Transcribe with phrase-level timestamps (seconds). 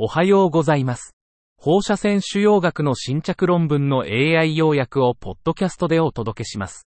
[0.00, 1.16] おはようございます。
[1.56, 6.86] 放射線腫瘍学の新着論文の AI 要約をポッドキャストでお届けします。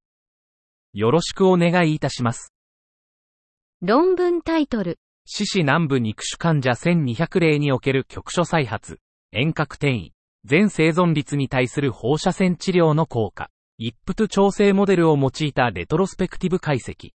[0.93, 2.53] よろしくお願いいたします。
[3.81, 8.99] 論文タイトル、四肢南部肉腫患者1200例における局所再発、
[9.33, 10.13] 遠隔転移、
[10.45, 17.09] 全生存率に対する放射線治療の効果、イップト調整モデルを用いたレトロスペクティブ解析。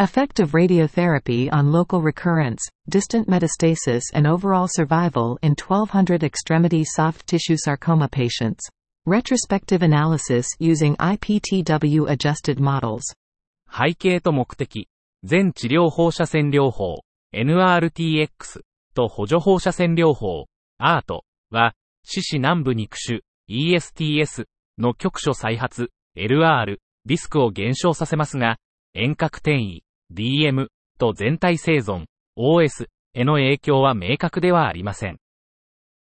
[0.00, 7.26] Effect of radiotherapy on local recurrence, distant metastasis and overall survival in 1200 extremity soft
[7.26, 8.68] tissue sarcoma patients.
[9.06, 13.04] Retrospective analysis using IPTW adjusted models.
[13.70, 14.86] 背景と目的、
[15.24, 17.02] 全治療放射線療法、
[17.34, 18.60] NRTX
[18.94, 20.46] と補助放射線療法、
[20.78, 21.72] ART は、
[22.04, 24.44] 四肢南部肉腫、ESTS
[24.76, 26.76] の局所再発、LR、
[27.06, 28.58] リスクを減少させますが、
[28.92, 32.05] 遠隔転移、 DM と全体生存、
[32.37, 35.17] OS への影響は明確ではありません。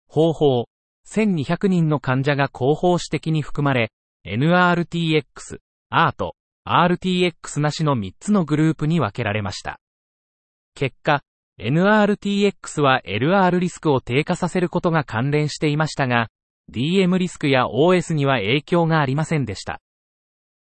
[0.09, 0.65] 方法、
[1.07, 3.91] 1200人の患者が後方視的に含まれ、
[4.27, 5.59] NRTX、
[5.93, 6.31] ART、
[6.67, 9.81] RTX なしの3つのグループに分けられました。
[10.75, 11.23] 結果、
[11.59, 16.29] NRTX は LR リスクを低下させることが関連していましたが、
[16.71, 19.81] DM リスクや OS には影響がありませんでした。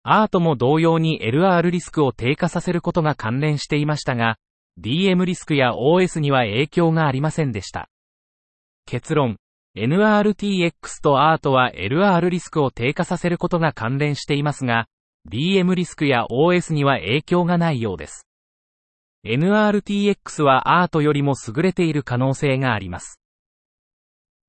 [0.06, 4.36] アートも同様に LR リスクを低下させることが関連していましたが、
[4.78, 7.88] DM リスクや OS には影響がありませんでした。
[8.84, 9.38] 結論、
[9.77, 14.88] NRTX と ART は LR リスクを低下させることが関連していますが、
[15.30, 18.28] DM リスクや OS には影響がないようです。
[19.27, 23.20] NRTX は ART よりも優れている可能性があります。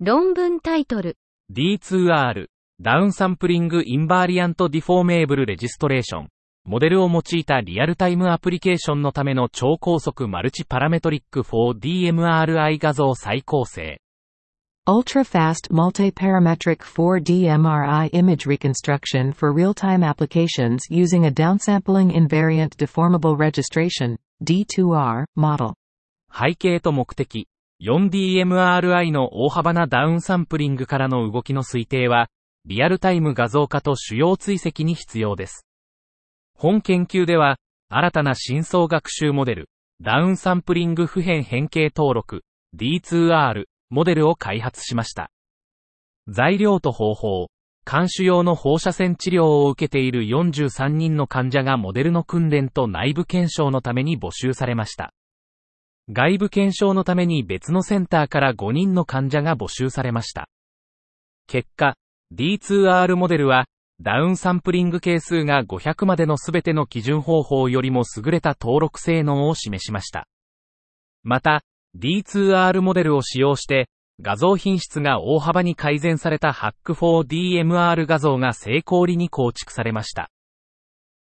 [0.02, 1.18] 論文タイトル、
[1.54, 2.48] D2R、
[2.82, 6.28] Downsampling Invariant Deformable Registration。
[6.66, 14.02] モデルを用いたリアルタイムアプリケーションのための超高速マルチパラメトリック 4DMRI 画像再構成。
[14.88, 25.24] Ultra-fast multi-parametric 4D MRI image reconstruction for real-time applications using a downsampling invariant deformable registration, D2R,
[25.38, 25.76] model.
[26.30, 27.48] 背景と目的。
[27.82, 32.28] 4DMRI の大幅なダウンサンプリングからの動きの推定は、
[32.68, 35.68] リアルタイム画像化と主要追跡に必要です。
[36.56, 37.58] 本研究では、
[37.90, 39.70] 新たな深層学習モデル、
[40.02, 42.44] ダウンサンプリング普遍変形登録、
[42.76, 45.30] D2R モデルを開発しました。
[46.28, 47.48] 材料と方法、
[47.90, 55.14] 監視用の放射線治療を受けている43人の患者がモデルの訓練と内部検証のために募集されました。
[56.10, 60.50] 外部検証のために別のセンターから5人の患者が募集されました。
[61.48, 61.96] 結果、
[62.36, 63.66] D2R モデルは、
[64.02, 70.28] ダウンサンプリング係数が500までのすべての基準方法よりも優れた登録性能を示しました。
[71.24, 71.64] また、
[71.98, 73.88] D2R モデルを使用して、
[74.22, 80.30] 画像品質が大幅に改善された HAC4DMR 画像が成功裏に構築されました。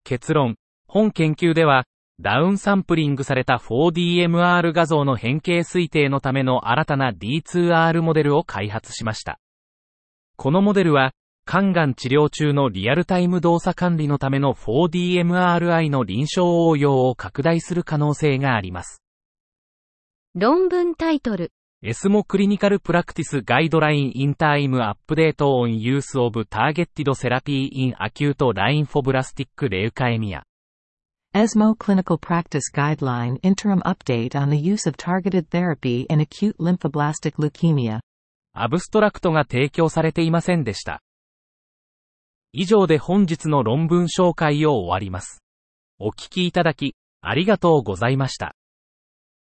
[0.03, 0.55] 結論、
[0.87, 1.85] 本研究では、
[2.19, 9.39] ダウンサンプリングされた 4DMR 画像の変形推定のための新たな D2R モデルを開発しました。
[10.35, 11.11] このモデルは、
[11.45, 19.01] 肝がん治療中のリアルタイム動作管理のための 4DMRI の臨床応用を拡大する可能性があります。
[20.35, 21.51] 論文タイトル、
[21.83, 30.41] ESMO Clinical Practice Guideline in Time Update on Use of Targeted Therapy in Acute Lymphoblastic Leukemia
[31.33, 37.33] ESMO Clinical Practice Guideline Interim Update on the Use of Targeted Therapy in Acute Lymphoblastic
[37.33, 37.99] Leukemia.
[38.53, 41.01] アブストラクトが提供されていませんでした。
[42.51, 45.43] 以上で本日の論文紹介を終わります。
[45.97, 48.53] お聞きいただき、ありがとうございました。